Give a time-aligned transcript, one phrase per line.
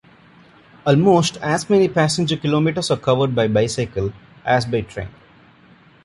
[0.83, 4.11] Almost as many passenger kilometres are covered by bicycle
[4.43, 5.09] as by train.